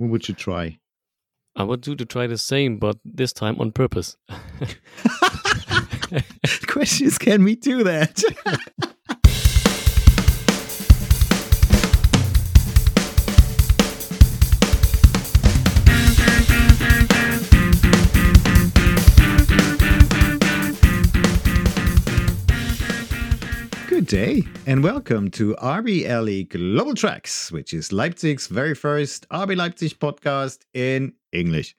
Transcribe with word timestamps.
What 0.00 0.08
would 0.08 0.28
you 0.30 0.34
try? 0.34 0.78
I 1.54 1.62
would 1.62 1.82
do 1.82 1.94
to 1.94 2.06
try 2.06 2.26
the 2.26 2.38
same, 2.38 2.78
but 2.78 2.96
this 3.04 3.34
time 3.34 3.60
on 3.60 3.70
purpose. 3.70 4.16
the 6.08 6.24
question 6.66 7.06
is, 7.06 7.18
can 7.18 7.44
we 7.44 7.54
do 7.54 7.84
that? 7.84 8.22
day 24.10 24.42
and 24.66 24.82
welcome 24.82 25.30
to 25.30 25.54
RBLE 25.62 26.48
Global 26.48 26.94
Tracks, 26.96 27.52
which 27.52 27.72
is 27.72 27.92
Leipzig's 27.92 28.48
very 28.48 28.74
first 28.74 29.24
RB 29.28 29.56
Leipzig 29.56 30.00
podcast 30.00 30.62
in 30.74 31.12
English. 31.30 31.76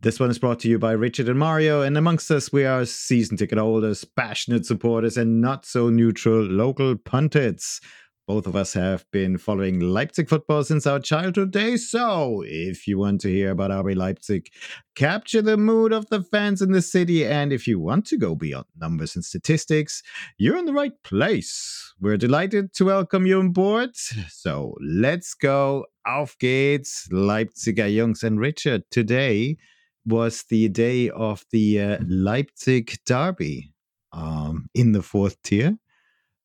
This 0.00 0.18
one 0.18 0.30
is 0.30 0.38
brought 0.38 0.58
to 0.60 0.70
you 0.70 0.78
by 0.78 0.92
Richard 0.92 1.28
and 1.28 1.38
Mario, 1.38 1.82
and 1.82 1.98
amongst 1.98 2.30
us, 2.30 2.50
we 2.50 2.64
are 2.64 2.86
season 2.86 3.36
ticket 3.36 3.58
holders, 3.58 4.04
passionate 4.04 4.64
supporters, 4.64 5.18
and 5.18 5.42
not 5.42 5.66
so 5.66 5.90
neutral 5.90 6.40
local 6.40 6.96
pundits. 6.96 7.82
Both 8.26 8.48
of 8.48 8.56
us 8.56 8.72
have 8.72 9.08
been 9.12 9.38
following 9.38 9.78
Leipzig 9.78 10.28
football 10.28 10.64
since 10.64 10.84
our 10.84 10.98
childhood 10.98 11.52
days. 11.52 11.88
So, 11.88 12.42
if 12.44 12.88
you 12.88 12.98
want 12.98 13.20
to 13.20 13.28
hear 13.28 13.52
about 13.52 13.70
RB 13.70 13.94
Leipzig, 13.94 14.48
capture 14.96 15.42
the 15.42 15.56
mood 15.56 15.92
of 15.92 16.08
the 16.08 16.24
fans 16.24 16.60
in 16.60 16.72
the 16.72 16.82
city, 16.82 17.24
and 17.24 17.52
if 17.52 17.68
you 17.68 17.78
want 17.78 18.04
to 18.06 18.16
go 18.16 18.34
beyond 18.34 18.66
numbers 18.76 19.14
and 19.14 19.24
statistics, 19.24 20.02
you're 20.38 20.56
in 20.56 20.64
the 20.64 20.72
right 20.72 21.00
place. 21.04 21.94
We're 22.00 22.16
delighted 22.16 22.72
to 22.74 22.86
welcome 22.86 23.26
you 23.26 23.38
on 23.38 23.50
board. 23.50 23.90
So, 23.94 24.74
let's 24.80 25.34
go. 25.34 25.86
Auf 26.04 26.36
geht's, 26.40 27.08
Leipziger 27.12 27.88
Jungs 27.88 28.24
and 28.24 28.40
Richard. 28.40 28.82
Today 28.90 29.56
was 30.04 30.42
the 30.50 30.68
day 30.68 31.10
of 31.10 31.44
the 31.52 31.80
uh, 31.80 31.98
Leipzig 32.08 32.98
Derby 33.06 33.72
um, 34.12 34.68
in 34.74 34.90
the 34.90 35.02
fourth 35.02 35.40
tier. 35.42 35.78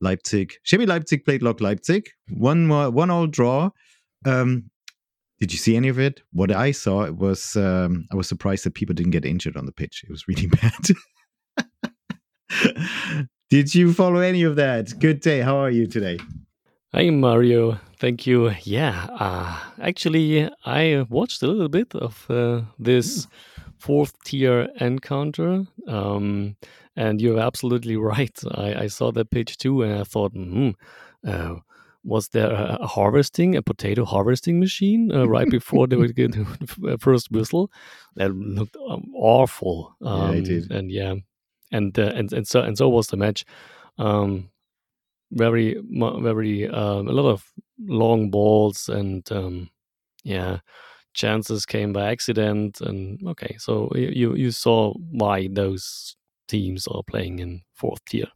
Leipzig. 0.01 0.53
Chemie 0.65 0.85
Leipzig 0.87 1.23
played 1.25 1.41
Lok 1.43 1.61
Leipzig. 1.61 2.09
One 2.29 2.67
more, 2.67 2.89
one 2.89 3.09
all 3.09 3.27
draw. 3.27 3.69
Um, 4.25 4.69
did 5.39 5.51
you 5.51 5.57
see 5.57 5.75
any 5.75 5.87
of 5.87 5.99
it? 5.99 6.21
What 6.33 6.51
I 6.51 6.71
saw 6.71 7.03
it 7.03 7.15
was 7.15 7.55
um, 7.55 8.05
I 8.11 8.15
was 8.15 8.27
surprised 8.27 8.63
that 8.65 8.75
people 8.75 8.93
didn't 8.93 9.11
get 9.11 9.25
injured 9.25 9.57
on 9.57 9.65
the 9.65 9.71
pitch. 9.71 10.03
It 10.03 10.11
was 10.11 10.27
really 10.27 10.47
bad. 10.61 10.87
did 13.49 13.73
you 13.73 13.93
follow 13.93 14.19
any 14.19 14.43
of 14.43 14.55
that? 14.57 14.99
Good 14.99 15.21
day. 15.21 15.41
How 15.41 15.57
are 15.57 15.71
you 15.71 15.87
today? 15.87 16.19
Hi 16.93 17.09
Mario, 17.09 17.79
thank 17.99 18.27
you. 18.27 18.51
Yeah, 18.63 19.07
uh, 19.17 19.57
actually, 19.81 20.49
I 20.65 21.05
watched 21.09 21.41
a 21.41 21.47
little 21.47 21.69
bit 21.69 21.95
of 21.95 22.29
uh, 22.29 22.63
this 22.77 23.27
fourth 23.81 24.13
tier 24.23 24.69
encounter. 24.79 25.65
Um, 25.87 26.55
and 26.95 27.21
you're 27.21 27.39
absolutely 27.39 27.97
right. 28.11 28.37
I, 28.51 28.83
I 28.83 28.87
saw 28.87 29.11
that 29.11 29.31
page 29.31 29.57
too, 29.57 29.81
and 29.81 29.99
I 29.99 30.03
thought, 30.03 30.33
hmm, 30.33 30.71
uh, 31.27 31.55
was 32.03 32.29
there 32.29 32.51
a, 32.51 32.87
harvesting, 32.87 33.55
a 33.55 33.61
potato 33.61 34.05
harvesting 34.05 34.59
machine 34.59 35.11
uh, 35.11 35.27
right 35.27 35.49
before 35.57 35.87
they 35.87 35.95
would 35.95 36.15
get 36.15 36.31
the 36.79 36.97
first 36.99 37.31
whistle? 37.31 37.71
That 38.15 38.33
looked 38.33 38.75
um, 38.89 39.11
awful. 39.15 39.95
Um, 40.01 40.33
yeah, 40.33 40.37
it 40.37 40.45
did. 40.45 40.71
And 40.71 40.91
yeah, 40.91 41.15
and 41.71 41.97
uh, 41.97 42.11
and 42.15 42.33
and 42.33 42.47
so 42.47 42.61
and 42.61 42.77
so 42.77 42.89
was 42.89 43.07
the 43.07 43.17
match. 43.17 43.45
Um, 43.97 44.49
very 45.31 45.81
very 45.87 46.67
um, 46.67 47.07
a 47.07 47.11
lot 47.11 47.29
of 47.29 47.51
long 47.79 48.29
balls 48.29 48.89
and 48.89 49.29
um, 49.31 49.69
yeah 50.23 50.59
chances 51.13 51.65
came 51.65 51.91
by 51.91 52.09
accident 52.09 52.79
and 52.81 53.19
okay 53.27 53.55
so 53.59 53.89
you 53.95 54.33
you 54.35 54.51
saw 54.51 54.93
why 55.11 55.49
those 55.51 56.15
teams 56.51 56.85
are 56.87 57.03
playing 57.03 57.39
in 57.39 57.61
fourth 57.73 58.03
tier. 58.05 58.27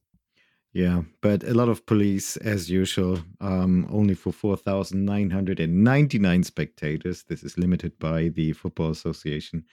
Yeah, 0.73 1.03
but 1.21 1.43
a 1.43 1.53
lot 1.53 1.69
of 1.69 1.85
police, 1.85 2.37
as 2.37 2.67
usual, 2.69 3.19
um, 3.39 3.87
only 3.89 4.13
for 4.13 4.33
4,999 4.33 6.43
spectators. 6.43 7.23
This 7.23 7.43
is 7.43 7.57
limited 7.57 7.97
by 7.99 8.27
the 8.29 8.53
Football 8.53 8.91
Association. 8.91 9.63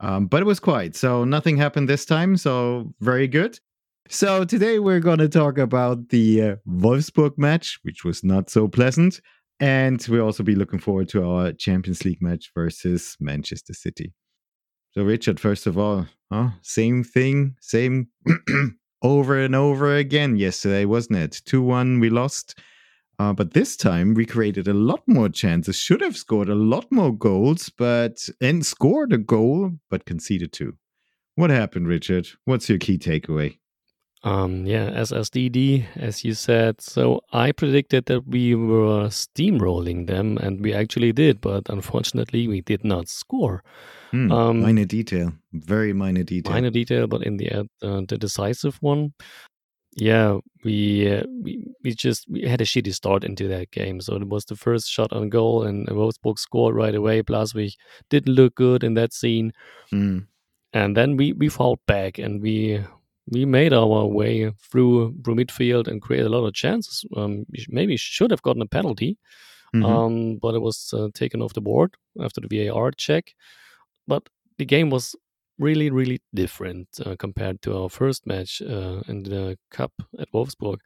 Um, 0.00 0.26
but 0.26 0.42
it 0.42 0.46
was 0.46 0.60
quiet, 0.60 0.94
so 0.96 1.24
nothing 1.24 1.56
happened 1.56 1.88
this 1.88 2.04
time, 2.04 2.36
so 2.36 2.92
very 3.00 3.26
good. 3.28 3.58
So 4.08 4.44
today 4.44 4.78
we're 4.78 5.00
going 5.00 5.20
to 5.20 5.28
talk 5.28 5.56
about 5.56 6.10
the 6.10 6.42
uh, 6.42 6.56
Wolfsburg 6.68 7.38
match, 7.38 7.78
which 7.82 8.04
was 8.04 8.22
not 8.22 8.50
so 8.50 8.68
pleasant. 8.68 9.22
And 9.60 10.04
we'll 10.08 10.24
also 10.24 10.42
be 10.42 10.54
looking 10.54 10.80
forward 10.80 11.08
to 11.10 11.24
our 11.24 11.52
Champions 11.52 12.04
League 12.04 12.20
match 12.20 12.50
versus 12.54 13.16
Manchester 13.20 13.74
City. 13.74 14.12
So, 14.92 15.02
Richard, 15.02 15.40
first 15.40 15.66
of 15.66 15.78
all, 15.78 16.06
huh? 16.30 16.50
same 16.62 17.04
thing, 17.04 17.56
same 17.60 18.08
over 19.02 19.38
and 19.38 19.54
over 19.54 19.96
again 19.96 20.36
yesterday, 20.36 20.84
wasn't 20.84 21.18
it? 21.18 21.40
2 21.44 21.62
1, 21.62 22.00
we 22.00 22.10
lost. 22.10 22.58
Uh, 23.18 23.32
but 23.32 23.52
this 23.52 23.76
time 23.76 24.14
we 24.14 24.26
created 24.26 24.66
a 24.66 24.74
lot 24.74 25.02
more 25.06 25.28
chances, 25.28 25.76
should 25.76 26.00
have 26.00 26.16
scored 26.16 26.48
a 26.48 26.54
lot 26.54 26.90
more 26.90 27.12
goals, 27.12 27.70
but 27.70 28.28
and 28.40 28.66
scored 28.66 29.12
a 29.12 29.18
goal, 29.18 29.70
but 29.90 30.04
conceded 30.04 30.52
two. 30.52 30.76
What 31.36 31.50
happened, 31.50 31.88
Richard? 31.88 32.28
What's 32.44 32.68
your 32.68 32.78
key 32.78 32.98
takeaway? 32.98 33.58
Um, 34.24 34.66
yeah, 34.66 34.90
SSDD, 34.90 35.84
as 35.96 36.24
you 36.24 36.34
said. 36.34 36.80
So 36.80 37.22
I 37.32 37.50
predicted 37.50 38.06
that 38.06 38.26
we 38.28 38.54
were 38.54 39.08
steamrolling 39.08 40.06
them, 40.06 40.38
and 40.38 40.60
we 40.60 40.72
actually 40.72 41.12
did, 41.12 41.40
but 41.40 41.68
unfortunately, 41.68 42.46
we 42.46 42.60
did 42.60 42.84
not 42.84 43.08
score. 43.08 43.64
Hmm, 44.12 44.30
um, 44.30 44.60
minor 44.60 44.84
detail, 44.84 45.32
very 45.52 45.92
minor 45.92 46.22
detail. 46.22 46.52
Minor 46.52 46.70
detail, 46.70 47.08
but 47.08 47.24
in 47.24 47.36
the 47.36 47.50
end, 47.50 47.68
uh, 47.82 48.02
the 48.06 48.16
decisive 48.16 48.76
one. 48.80 49.12
Yeah, 49.94 50.38
we, 50.64 51.12
uh, 51.12 51.24
we 51.42 51.66
we 51.82 51.92
just 51.92 52.26
we 52.30 52.42
had 52.42 52.60
a 52.60 52.64
shitty 52.64 52.94
start 52.94 53.24
into 53.24 53.48
that 53.48 53.72
game. 53.72 54.00
So 54.00 54.14
it 54.16 54.28
was 54.28 54.44
the 54.44 54.56
first 54.56 54.88
shot 54.88 55.12
on 55.12 55.30
goal, 55.30 55.64
and 55.64 55.88
Wolfsburg 55.88 56.38
scored 56.38 56.76
right 56.76 56.94
away. 56.94 57.22
Plus, 57.22 57.54
we 57.54 57.74
didn't 58.08 58.34
look 58.34 58.54
good 58.54 58.84
in 58.84 58.94
that 58.94 59.12
scene. 59.12 59.52
Hmm. 59.90 60.20
And 60.72 60.96
then 60.96 61.16
we 61.16 61.32
we 61.32 61.48
fought 61.48 61.80
back, 61.86 62.18
and 62.18 62.40
we 62.40 62.84
we 63.30 63.44
made 63.44 63.72
our 63.72 64.06
way 64.06 64.50
through 64.70 65.14
through 65.24 65.36
midfield 65.36 65.88
and 65.88 66.02
created 66.02 66.26
a 66.26 66.30
lot 66.30 66.46
of 66.46 66.54
chances. 66.54 67.04
Um, 67.16 67.46
maybe 67.68 67.96
should 67.96 68.30
have 68.30 68.42
gotten 68.42 68.62
a 68.62 68.66
penalty, 68.66 69.18
mm-hmm. 69.74 69.84
um, 69.84 70.38
but 70.42 70.54
it 70.54 70.60
was 70.60 70.92
uh, 70.92 71.08
taken 71.14 71.40
off 71.40 71.54
the 71.54 71.60
board 71.60 71.94
after 72.20 72.40
the 72.40 72.48
VAR 72.48 72.90
check. 72.92 73.34
But 74.06 74.28
the 74.58 74.64
game 74.64 74.90
was 74.90 75.14
really, 75.58 75.90
really 75.90 76.20
different 76.34 76.88
uh, 77.04 77.14
compared 77.18 77.62
to 77.62 77.76
our 77.76 77.88
first 77.88 78.26
match 78.26 78.60
uh, 78.62 79.02
in 79.06 79.22
the 79.22 79.56
cup 79.70 79.92
at 80.18 80.32
Wolfsburg. 80.32 80.78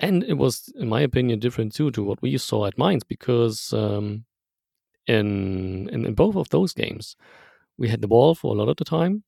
And 0.00 0.24
it 0.24 0.34
was, 0.34 0.72
in 0.76 0.88
my 0.88 1.02
opinion, 1.02 1.38
different 1.38 1.74
too 1.74 1.90
to 1.92 2.02
what 2.02 2.22
we 2.22 2.36
saw 2.38 2.66
at 2.66 2.78
Mainz 2.78 3.04
because 3.04 3.72
um, 3.72 4.24
in, 5.06 5.88
in 5.90 6.06
in 6.06 6.14
both 6.14 6.36
of 6.36 6.48
those 6.48 6.72
games, 6.72 7.16
we 7.78 7.88
had 7.88 8.00
the 8.00 8.08
ball 8.08 8.34
for 8.34 8.54
a 8.54 8.58
lot 8.58 8.68
of 8.68 8.76
the 8.76 8.84
time, 8.84 9.22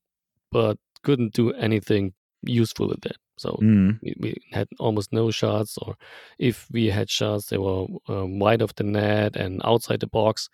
but 0.50 0.78
couldn't 1.04 1.34
do 1.34 1.52
anything 1.52 2.14
useful 2.42 2.88
with 2.88 3.00
that. 3.02 3.16
So 3.36 3.58
mm. 3.62 3.98
we, 4.02 4.14
we, 4.20 4.34
had 4.52 4.68
almost 4.78 5.12
no 5.12 5.30
shots, 5.30 5.76
or 5.78 5.96
if 6.38 6.68
we 6.70 6.86
had 6.86 7.10
shots, 7.10 7.46
they 7.46 7.58
were 7.58 7.86
um, 8.08 8.38
wide 8.38 8.62
of 8.62 8.74
the 8.76 8.84
net 8.84 9.36
and 9.36 9.60
outside 9.64 10.00
the 10.00 10.06
box. 10.06 10.48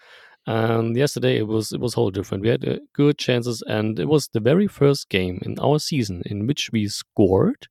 And 0.47 0.97
yesterday 0.97 1.37
it 1.37 1.47
was 1.47 1.72
it 1.72 1.81
was 1.81 1.94
whole 1.94 2.11
different. 2.11 2.43
We 2.43 2.49
had 2.49 2.66
uh, 2.66 2.78
good 2.94 3.19
chances, 3.19 3.62
and 3.66 3.99
it 3.99 4.09
was 4.09 4.28
the 4.28 4.41
very 4.41 4.66
first 4.66 5.11
game 5.11 5.38
in 5.43 5.59
our 5.59 5.78
season 5.78 6.22
in 6.25 6.47
which 6.47 6.71
we 6.72 6.88
scored. 6.88 7.69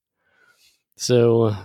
So 0.95 1.55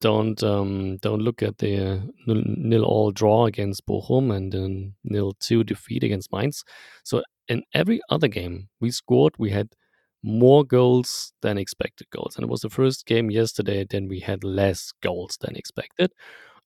don't 0.00 0.40
um, 0.42 0.98
don't 0.98 1.22
look 1.22 1.42
at 1.42 1.58
the 1.58 1.94
uh, 1.94 2.00
nil 2.26 2.84
all 2.84 3.10
draw 3.10 3.46
against 3.46 3.86
Bochum 3.86 4.34
and 4.34 4.52
then 4.52 4.94
nil 5.02 5.32
two 5.40 5.64
defeat 5.64 6.04
against 6.04 6.32
Mainz. 6.32 6.62
So 7.02 7.22
in 7.48 7.64
every 7.74 8.00
other 8.08 8.28
game 8.28 8.68
we 8.80 8.92
scored, 8.92 9.34
we 9.38 9.50
had 9.50 9.74
more 10.24 10.64
goals 10.64 11.32
than 11.42 11.58
expected 11.58 12.08
goals. 12.10 12.34
And 12.34 12.44
it 12.44 12.50
was 12.50 12.62
the 12.62 12.70
first 12.70 13.04
game 13.04 13.30
yesterday, 13.30 13.84
then 13.88 14.08
we 14.08 14.20
had 14.20 14.42
less 14.42 14.92
goals 15.02 15.36
than 15.40 15.54
expected. 15.54 16.12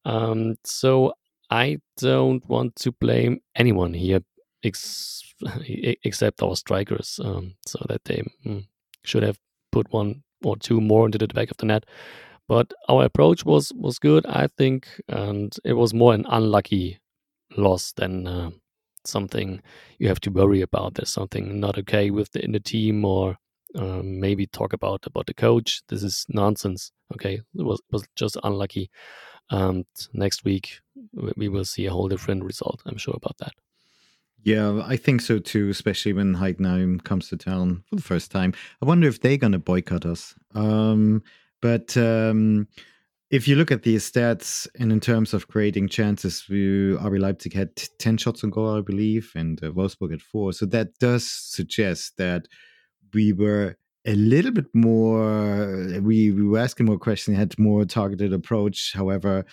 Um, 0.04 0.54
so 0.64 1.12
I 1.50 1.78
don't 1.96 2.48
want 2.48 2.76
to 2.76 2.92
blame 2.92 3.40
anyone 3.56 3.94
here 3.94 4.20
ex- 4.62 5.34
except 6.04 6.42
our 6.42 6.54
strikers. 6.54 7.18
Um, 7.22 7.56
so 7.66 7.84
that 7.88 8.04
they 8.04 8.22
mm, 8.46 8.64
should 9.04 9.24
have 9.24 9.38
put 9.72 9.92
one 9.92 10.22
or 10.44 10.56
two 10.56 10.80
more 10.80 11.06
into 11.06 11.18
the 11.18 11.26
back 11.26 11.50
of 11.50 11.56
the 11.56 11.66
net. 11.66 11.84
But 12.46 12.72
our 12.88 13.04
approach 13.04 13.44
was 13.44 13.72
was 13.74 13.98
good, 13.98 14.24
I 14.26 14.46
think, 14.46 14.88
and 15.08 15.54
it 15.64 15.74
was 15.74 15.92
more 15.92 16.14
an 16.14 16.24
unlucky 16.28 16.98
loss 17.56 17.92
than 17.92 18.26
uh, 18.26 18.50
something 19.04 19.60
you 19.98 20.08
have 20.08 20.20
to 20.20 20.30
worry 20.30 20.62
about. 20.62 20.94
There's 20.94 21.10
something 21.12 21.60
not 21.60 21.76
okay 21.78 22.10
with 22.10 22.32
the, 22.32 22.42
in 22.42 22.52
the 22.52 22.60
team, 22.60 23.04
or 23.04 23.36
um, 23.74 24.20
maybe 24.20 24.46
talk 24.46 24.72
about 24.72 25.06
about 25.06 25.26
the 25.26 25.34
coach. 25.34 25.82
This 25.88 26.02
is 26.02 26.26
nonsense. 26.28 26.92
Okay, 27.14 27.34
it 27.34 27.64
was 27.64 27.80
was 27.90 28.04
just 28.16 28.36
unlucky. 28.42 28.90
And 29.50 29.86
next 30.12 30.44
week 30.44 30.80
we 31.36 31.48
will 31.48 31.64
see 31.64 31.86
a 31.86 31.90
whole 31.90 32.08
different 32.08 32.44
result. 32.44 32.82
I'm 32.86 32.98
sure 32.98 33.14
about 33.16 33.38
that. 33.38 33.52
Yeah, 34.44 34.82
I 34.84 34.96
think 34.96 35.20
so 35.20 35.38
too, 35.38 35.68
especially 35.68 36.12
when 36.12 36.36
Heidenheim 36.36 37.02
comes 37.02 37.28
to 37.28 37.36
town 37.36 37.82
for 37.88 37.96
the 37.96 38.02
first 38.02 38.30
time. 38.30 38.52
I 38.80 38.86
wonder 38.86 39.08
if 39.08 39.20
they're 39.20 39.36
going 39.36 39.52
to 39.52 39.58
boycott 39.58 40.06
us. 40.06 40.34
Um, 40.54 41.22
but 41.60 41.96
um, 41.96 42.68
if 43.30 43.48
you 43.48 43.56
look 43.56 43.72
at 43.72 43.82
the 43.82 43.96
stats 43.96 44.68
and 44.78 44.92
in 44.92 45.00
terms 45.00 45.34
of 45.34 45.48
creating 45.48 45.88
chances, 45.88 46.44
we, 46.48 46.94
RB 46.96 47.18
Leipzig 47.18 47.52
had 47.52 47.70
10 47.98 48.16
shots 48.16 48.44
on 48.44 48.50
goal, 48.50 48.78
I 48.78 48.80
believe, 48.80 49.32
and 49.34 49.62
uh, 49.62 49.70
Wolfsburg 49.70 50.12
had 50.12 50.22
four. 50.22 50.52
So 50.52 50.66
that 50.66 50.98
does 50.98 51.28
suggest 51.28 52.16
that 52.18 52.46
we 53.14 53.32
were 53.32 53.76
a 54.06 54.14
little 54.14 54.52
bit 54.52 54.66
more, 54.74 56.00
we, 56.00 56.30
we 56.30 56.42
were 56.42 56.58
asking 56.58 56.86
more 56.86 56.98
questions, 56.98 57.36
had 57.36 57.58
more 57.58 57.84
targeted 57.84 58.32
approach. 58.32 58.92
However, 58.94 59.44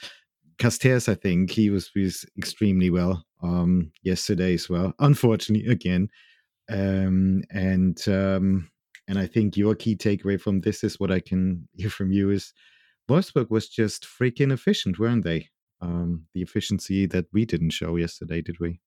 Casteels, 0.57 1.09
I 1.09 1.15
think 1.15 1.51
he 1.51 1.69
was, 1.69 1.91
was 1.95 2.25
extremely 2.37 2.89
well 2.89 3.25
um, 3.43 3.91
yesterday 4.03 4.53
as 4.53 4.69
well. 4.69 4.93
Unfortunately, 4.99 5.69
again, 5.69 6.09
um, 6.69 7.43
and 7.51 8.01
um, 8.07 8.69
and 9.07 9.19
I 9.19 9.27
think 9.27 9.55
your 9.55 9.75
key 9.75 9.95
takeaway 9.95 10.39
from 10.39 10.61
this 10.61 10.83
is 10.83 10.99
what 10.99 11.11
I 11.11 11.19
can 11.19 11.67
hear 11.75 11.89
from 11.89 12.11
you 12.11 12.29
is 12.31 12.53
Wolfsburg 13.09 13.49
was 13.49 13.67
just 13.69 14.05
freaking 14.05 14.51
efficient, 14.51 14.97
weren't 14.97 15.23
they? 15.23 15.49
Um, 15.81 16.25
the 16.33 16.41
efficiency 16.41 17.05
that 17.07 17.25
we 17.33 17.45
didn't 17.45 17.71
show 17.71 17.97
yesterday, 17.97 18.41
did 18.41 18.59
we? 18.59 18.79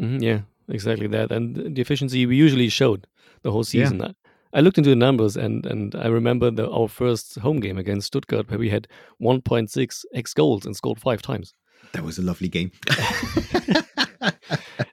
Mm-hmm, 0.00 0.22
yeah, 0.22 0.40
exactly 0.68 1.08
that, 1.08 1.30
and 1.30 1.74
the 1.74 1.80
efficiency 1.80 2.24
we 2.24 2.36
usually 2.36 2.68
showed 2.68 3.06
the 3.42 3.50
whole 3.50 3.64
season. 3.64 4.00
Yeah. 4.00 4.12
I 4.52 4.60
looked 4.60 4.78
into 4.78 4.90
the 4.90 4.96
numbers 4.96 5.36
and 5.36 5.64
and 5.66 5.94
I 5.94 6.08
remember 6.08 6.50
the, 6.50 6.70
our 6.70 6.88
first 6.88 7.38
home 7.38 7.60
game 7.60 7.78
against 7.78 8.08
Stuttgart 8.08 8.50
where 8.50 8.58
we 8.58 8.70
had 8.70 8.88
1.6 9.22 10.04
x 10.14 10.34
goals 10.34 10.66
and 10.66 10.76
scored 10.76 11.00
five 11.00 11.22
times. 11.22 11.54
That 11.92 12.04
was 12.04 12.18
a 12.18 12.22
lovely 12.22 12.48
game. 12.48 12.72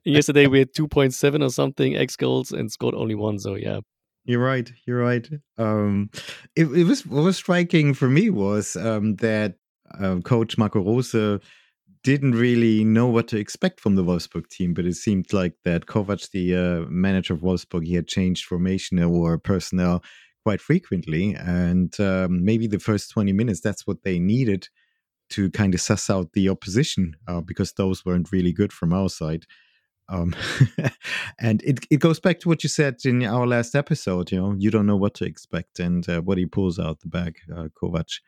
Yesterday 0.03 0.47
we 0.47 0.59
had 0.59 0.73
2.7 0.73 1.43
or 1.43 1.49
something 1.49 1.95
x 1.95 2.15
goals 2.15 2.51
and 2.51 2.71
scored 2.71 2.95
only 2.95 3.15
one. 3.15 3.39
So 3.39 3.55
yeah. 3.55 3.79
You're 4.25 4.43
right. 4.43 4.71
You're 4.85 4.99
right. 4.99 5.27
Um, 5.57 6.09
it, 6.55 6.65
it 6.65 6.83
was 6.83 7.05
what 7.05 7.23
was 7.23 7.37
striking 7.37 7.93
for 7.93 8.09
me 8.09 8.29
was 8.29 8.75
um, 8.75 9.15
that 9.15 9.55
uh, 9.99 10.17
Coach 10.23 10.57
Marco 10.57 10.83
Rose 10.83 11.41
didn't 12.07 12.35
really 12.35 12.85
know 12.85 13.07
what 13.07 13.27
to 13.27 13.37
expect 13.37 13.81
from 13.81 13.95
the 13.95 14.03
Wolfsburg 14.03 14.47
team, 14.47 14.73
but 14.73 14.85
it 14.85 14.95
seemed 14.95 15.33
like 15.33 15.55
that 15.65 15.87
Kovac, 15.87 16.31
the 16.31 16.55
uh, 16.55 16.89
manager 16.89 17.33
of 17.33 17.41
Wolfsburg, 17.41 17.85
he 17.85 17.95
had 17.95 18.07
changed 18.07 18.45
formation 18.45 18.97
or 19.03 19.37
personnel 19.37 20.01
quite 20.45 20.61
frequently, 20.61 21.35
and 21.35 21.99
um, 21.99 22.45
maybe 22.45 22.65
the 22.65 22.79
first 22.79 23.11
20 23.11 23.33
minutes 23.33 23.59
that's 23.59 23.85
what 23.85 24.03
they 24.03 24.19
needed 24.19 24.69
to 25.31 25.51
kind 25.51 25.73
of 25.73 25.81
suss 25.81 26.09
out 26.09 26.31
the 26.31 26.47
opposition 26.47 27.13
uh, 27.27 27.41
because 27.41 27.73
those 27.73 28.05
weren't 28.05 28.31
really 28.31 28.53
good 28.53 28.71
from 28.71 28.93
our 28.93 29.09
side. 29.09 29.43
Um, 30.07 30.33
and 31.41 31.61
it, 31.63 31.85
it 31.91 31.99
goes 31.99 32.21
back 32.21 32.39
to 32.39 32.47
what 32.47 32.63
you 32.63 32.69
said 32.69 32.99
in 33.03 33.21
our 33.25 33.45
last 33.45 33.75
episode. 33.75 34.31
You 34.31 34.39
know, 34.39 34.55
you 34.57 34.71
don't 34.71 34.85
know 34.85 34.95
what 34.95 35.13
to 35.15 35.25
expect, 35.25 35.77
and 35.81 36.07
uh, 36.07 36.21
what 36.21 36.37
he 36.37 36.45
pulls 36.45 36.79
out 36.79 37.01
the 37.01 37.09
bag, 37.09 37.35
uh, 37.53 37.67
Kovac, 37.77 38.21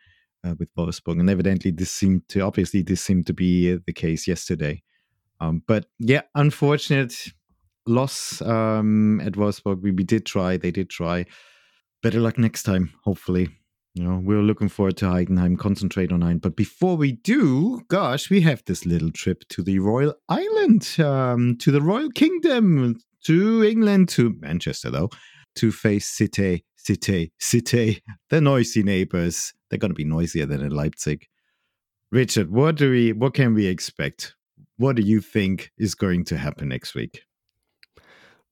uh, 0.44 0.54
with 0.58 0.68
Wolfsburg, 0.76 1.20
and 1.20 1.30
evidently 1.30 1.70
this 1.70 1.90
seemed 1.90 2.28
to 2.28 2.40
obviously 2.40 2.82
this 2.82 3.00
seemed 3.00 3.26
to 3.26 3.34
be 3.34 3.72
uh, 3.72 3.78
the 3.86 3.92
case 3.92 4.26
yesterday. 4.26 4.82
Um, 5.40 5.62
but 5.66 5.86
yeah, 5.98 6.22
unfortunate 6.34 7.32
loss 7.86 8.42
um, 8.42 9.20
at 9.20 9.32
Wolfsburg. 9.32 9.82
We, 9.82 9.90
we 9.90 10.04
did 10.04 10.26
try; 10.26 10.56
they 10.56 10.70
did 10.70 10.90
try. 10.90 11.26
Better 12.02 12.20
luck 12.20 12.38
next 12.38 12.62
time, 12.62 12.92
hopefully 13.04 13.48
you 13.94 14.04
know, 14.04 14.20
we're 14.22 14.42
looking 14.42 14.68
forward 14.68 14.96
to 14.98 15.06
Heidenheim, 15.06 15.58
concentrate 15.58 16.12
on 16.12 16.20
Heidenheim. 16.20 16.40
But 16.40 16.56
before 16.56 16.96
we 16.96 17.12
do, 17.12 17.80
gosh, 17.88 18.30
we 18.30 18.40
have 18.42 18.62
this 18.64 18.86
little 18.86 19.10
trip 19.10 19.44
to 19.48 19.62
the 19.62 19.78
Royal 19.80 20.14
Island, 20.28 20.96
um, 21.00 21.56
to 21.58 21.72
the 21.72 21.82
Royal 21.82 22.10
Kingdom, 22.10 23.00
to 23.24 23.64
England, 23.64 24.08
to 24.10 24.36
Manchester, 24.40 24.90
though, 24.90 25.10
to 25.56 25.72
face 25.72 26.06
City, 26.06 26.64
City, 26.76 27.32
City, 27.38 28.00
the 28.30 28.40
noisy 28.40 28.82
neighbors. 28.82 29.52
They're 29.70 29.78
going 29.78 29.90
to 29.90 29.94
be 29.94 30.04
noisier 30.04 30.46
than 30.46 30.60
in 30.60 30.70
Leipzig. 30.70 31.26
Richard, 32.10 32.50
what 32.50 32.76
do 32.76 32.90
we, 32.90 33.12
what 33.12 33.34
can 33.34 33.54
we 33.54 33.66
expect? 33.66 34.34
What 34.76 34.96
do 34.96 35.02
you 35.02 35.20
think 35.20 35.70
is 35.78 35.94
going 35.94 36.24
to 36.24 36.36
happen 36.36 36.68
next 36.68 36.94
week? 36.94 37.22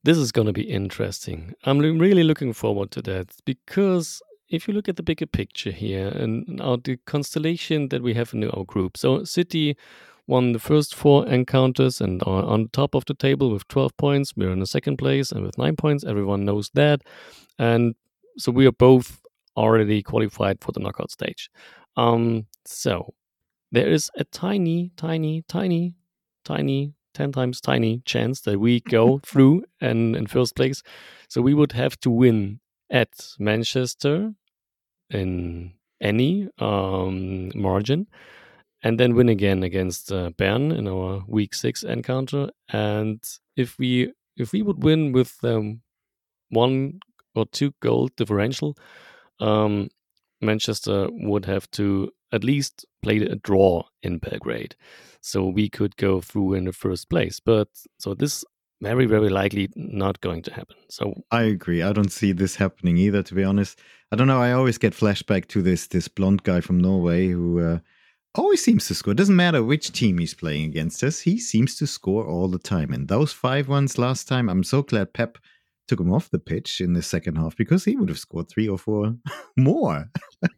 This 0.04 0.16
is 0.16 0.30
going 0.30 0.46
to 0.46 0.52
be 0.52 0.62
interesting. 0.62 1.54
I'm 1.64 1.80
really 1.80 2.22
looking 2.22 2.52
forward 2.52 2.92
to 2.92 3.02
that 3.02 3.32
because 3.44 4.22
if 4.48 4.68
you 4.68 4.74
look 4.74 4.88
at 4.88 4.96
the 4.96 5.02
bigger 5.02 5.26
picture 5.26 5.72
here 5.72 6.08
and 6.08 6.46
now 6.48 6.76
the 6.76 6.96
constellation 7.06 7.88
that 7.88 8.02
we 8.02 8.14
have 8.14 8.32
in 8.32 8.48
our 8.48 8.64
group, 8.64 8.96
so 8.96 9.24
City 9.24 9.76
won 10.26 10.52
the 10.52 10.58
first 10.58 10.94
four 10.94 11.26
encounters 11.26 12.00
and 12.00 12.22
are 12.24 12.44
on 12.44 12.68
top 12.68 12.94
of 12.94 13.04
the 13.06 13.14
table 13.14 13.50
with 13.50 13.66
12 13.68 13.96
points. 13.96 14.36
We're 14.36 14.52
in 14.52 14.60
the 14.60 14.66
second 14.66 14.98
place 14.98 15.32
and 15.32 15.44
with 15.44 15.58
nine 15.58 15.74
points. 15.74 16.04
Everyone 16.04 16.44
knows 16.44 16.70
that. 16.74 17.02
And 17.58 17.94
so 18.36 18.52
we 18.52 18.66
are 18.66 18.72
both 18.72 19.20
already 19.58 20.02
qualified 20.02 20.60
for 20.60 20.72
the 20.72 20.80
knockout 20.80 21.10
stage. 21.10 21.50
Um, 21.96 22.46
so 22.64 23.14
there 23.72 23.88
is 23.88 24.10
a 24.16 24.24
tiny, 24.24 24.92
tiny, 24.96 25.42
tiny, 25.48 25.94
tiny, 26.44 26.94
10 27.14 27.32
times 27.32 27.60
tiny 27.60 28.02
chance 28.04 28.42
that 28.42 28.58
we 28.60 28.80
go 28.80 29.18
through 29.26 29.64
and 29.80 30.16
in 30.16 30.26
first 30.26 30.54
place. 30.56 30.82
So 31.28 31.42
we 31.42 31.54
would 31.54 31.72
have 31.72 31.98
to 32.00 32.10
win 32.10 32.60
at 32.90 33.10
Manchester 33.38 34.32
in 35.10 35.72
any 36.00 36.48
um, 36.58 37.50
margin, 37.54 38.06
and 38.82 39.00
then 39.00 39.14
win 39.14 39.28
again 39.28 39.62
against 39.62 40.12
uh, 40.12 40.30
Bern 40.30 40.72
in 40.72 40.86
our 40.88 41.24
week 41.26 41.54
six 41.54 41.82
encounter. 41.82 42.50
And 42.68 43.20
if 43.56 43.78
we 43.78 44.12
if 44.36 44.52
we 44.52 44.62
would 44.62 44.82
win 44.84 45.12
with 45.12 45.36
um, 45.42 45.82
one 46.50 47.00
or 47.34 47.46
two 47.46 47.72
goal 47.80 48.08
differential, 48.16 48.76
um, 49.40 49.88
Manchester 50.40 51.08
would 51.10 51.44
have 51.46 51.70
to 51.72 52.10
at 52.32 52.44
least 52.44 52.84
play 53.02 53.18
a 53.18 53.36
draw 53.36 53.84
in 54.02 54.18
Belgrade, 54.18 54.76
so 55.20 55.46
we 55.46 55.68
could 55.68 55.96
go 55.96 56.20
through 56.20 56.54
in 56.54 56.64
the 56.64 56.72
first 56.72 57.08
place. 57.08 57.40
But 57.40 57.68
so 57.98 58.14
this 58.14 58.44
very 58.80 59.06
very 59.06 59.28
likely 59.28 59.68
not 59.74 60.20
going 60.20 60.42
to 60.42 60.52
happen 60.52 60.76
so 60.88 61.12
i 61.30 61.42
agree 61.42 61.82
i 61.82 61.92
don't 61.92 62.12
see 62.12 62.32
this 62.32 62.56
happening 62.56 62.96
either 62.96 63.22
to 63.22 63.34
be 63.34 63.44
honest 63.44 63.80
i 64.12 64.16
don't 64.16 64.28
know 64.28 64.40
i 64.40 64.52
always 64.52 64.78
get 64.78 64.94
flashback 64.94 65.46
to 65.46 65.62
this 65.62 65.86
this 65.88 66.08
blonde 66.08 66.42
guy 66.44 66.60
from 66.60 66.78
norway 66.78 67.28
who 67.28 67.60
uh, 67.60 67.78
always 68.34 68.62
seems 68.62 68.86
to 68.86 68.94
score 68.94 69.14
doesn't 69.14 69.36
matter 69.36 69.62
which 69.64 69.92
team 69.92 70.18
he's 70.18 70.34
playing 70.34 70.64
against 70.64 71.02
us 71.02 71.20
he 71.20 71.38
seems 71.38 71.76
to 71.76 71.86
score 71.86 72.26
all 72.26 72.48
the 72.48 72.58
time 72.58 72.92
and 72.92 73.08
those 73.08 73.32
five 73.32 73.68
ones 73.68 73.98
last 73.98 74.28
time 74.28 74.48
i'm 74.48 74.64
so 74.64 74.82
glad 74.82 75.12
pep 75.12 75.38
took 75.88 76.00
him 76.00 76.12
off 76.12 76.30
the 76.30 76.38
pitch 76.38 76.80
in 76.80 76.92
the 76.92 77.02
second 77.02 77.36
half 77.36 77.56
because 77.56 77.84
he 77.84 77.96
would 77.96 78.08
have 78.08 78.18
scored 78.18 78.48
three 78.48 78.68
or 78.68 78.78
four 78.78 79.14
more 79.56 80.10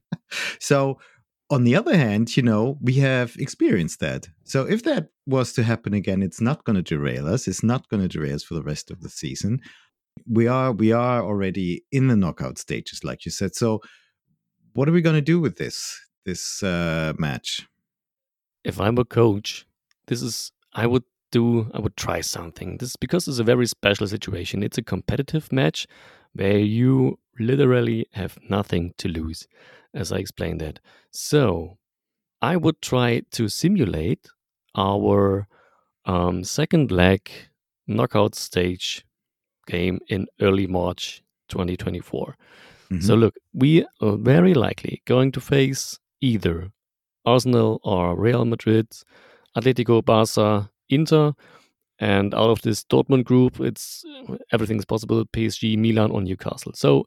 so 0.58 0.98
on 1.50 1.64
the 1.64 1.74
other 1.74 1.96
hand, 1.96 2.36
you 2.36 2.42
know, 2.42 2.78
we 2.80 2.94
have 2.94 3.34
experienced 3.36 3.98
that. 4.00 4.28
So 4.44 4.64
if 4.66 4.84
that 4.84 5.08
was 5.26 5.52
to 5.54 5.64
happen 5.64 5.92
again, 5.94 6.22
it's 6.22 6.40
not 6.40 6.64
going 6.64 6.76
to 6.76 6.82
derail 6.82 7.26
us. 7.26 7.48
It's 7.48 7.64
not 7.64 7.88
going 7.88 8.02
to 8.02 8.08
derail 8.08 8.36
us 8.36 8.44
for 8.44 8.54
the 8.54 8.62
rest 8.62 8.90
of 8.90 9.00
the 9.00 9.08
season. 9.08 9.60
We 10.28 10.46
are 10.46 10.72
we 10.72 10.92
are 10.92 11.22
already 11.22 11.84
in 11.90 12.06
the 12.06 12.16
knockout 12.16 12.58
stages, 12.58 13.02
like 13.02 13.24
you 13.24 13.32
said. 13.32 13.56
So 13.56 13.80
what 14.74 14.88
are 14.88 14.92
we 14.92 15.02
going 15.02 15.16
to 15.16 15.20
do 15.20 15.40
with 15.40 15.56
this 15.56 16.00
this 16.24 16.62
uh, 16.62 17.14
match? 17.18 17.66
If 18.62 18.80
I'm 18.80 18.98
a 18.98 19.04
coach, 19.04 19.66
this 20.06 20.22
is 20.22 20.52
I 20.72 20.86
would 20.86 21.04
do 21.30 21.70
I 21.74 21.78
would 21.78 21.96
try 21.96 22.20
something. 22.20 22.78
This 22.78 22.90
is 22.90 22.96
because 22.96 23.28
it's 23.28 23.38
a 23.38 23.44
very 23.44 23.66
special 23.66 24.06
situation. 24.06 24.62
It's 24.62 24.78
a 24.78 24.82
competitive 24.82 25.52
match 25.52 25.86
where 26.32 26.58
you 26.58 27.18
literally 27.38 28.06
have 28.12 28.38
nothing 28.48 28.94
to 28.98 29.08
lose 29.08 29.48
as 29.94 30.12
I 30.12 30.18
explained 30.18 30.60
that. 30.60 30.78
So 31.10 31.78
I 32.40 32.56
would 32.56 32.80
try 32.80 33.22
to 33.32 33.48
simulate 33.48 34.28
our 34.76 35.46
um, 36.04 36.44
second 36.44 36.90
leg 36.90 37.30
knockout 37.86 38.34
stage 38.34 39.04
game 39.66 40.00
in 40.08 40.26
early 40.40 40.66
March 40.66 41.22
2024. 41.48 42.36
Mm-hmm. 42.90 43.00
So 43.00 43.14
look, 43.14 43.34
we 43.52 43.84
are 44.00 44.16
very 44.16 44.54
likely 44.54 45.02
going 45.06 45.32
to 45.32 45.40
face 45.40 45.98
either 46.20 46.70
Arsenal 47.24 47.80
or 47.84 48.18
Real 48.18 48.44
Madrid, 48.44 48.88
Atletico, 49.56 50.04
Barca, 50.04 50.69
Inter, 50.90 51.32
and 51.98 52.34
out 52.34 52.50
of 52.50 52.62
this 52.62 52.84
Dortmund 52.84 53.24
group, 53.24 53.60
it's 53.60 54.04
everything 54.52 54.78
is 54.78 54.84
possible: 54.84 55.24
PSG, 55.26 55.76
Milan, 55.78 56.10
or 56.10 56.20
Newcastle. 56.22 56.72
So 56.74 57.06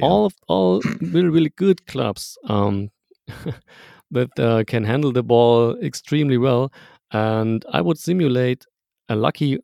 all 0.00 0.32
all 0.48 0.80
really 1.00 1.28
really 1.28 1.52
good 1.56 1.86
clubs 1.86 2.38
um, 2.48 2.90
that 4.10 4.38
uh, 4.38 4.64
can 4.66 4.84
handle 4.84 5.12
the 5.12 5.22
ball 5.22 5.76
extremely 5.82 6.38
well, 6.38 6.72
and 7.12 7.64
I 7.72 7.80
would 7.80 7.98
simulate 7.98 8.64
a 9.08 9.16
lucky 9.16 9.58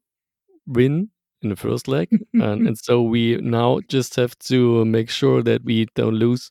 win 0.67 1.11
in 1.43 1.51
the 1.51 1.57
first 1.57 1.89
leg, 1.89 2.09
and, 2.35 2.67
and 2.69 2.79
so 2.79 3.03
we 3.03 3.37
now 3.37 3.81
just 3.89 4.15
have 4.17 4.39
to 4.41 4.85
make 4.85 5.11
sure 5.11 5.43
that 5.43 5.65
we 5.65 5.87
don't 5.95 6.15
lose. 6.15 6.51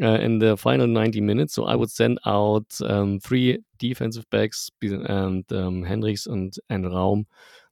Uh, 0.00 0.18
in 0.22 0.38
the 0.38 0.56
final 0.56 0.86
90 0.86 1.20
minutes. 1.20 1.52
So 1.52 1.64
I 1.66 1.74
would 1.74 1.90
send 1.90 2.18
out 2.24 2.64
um, 2.82 3.20
three 3.20 3.58
defensive 3.78 4.24
backs 4.30 4.70
and 4.80 5.44
um, 5.52 5.82
Henrichs 5.82 6.26
and, 6.26 6.50
and 6.70 6.86
Raum 6.86 7.26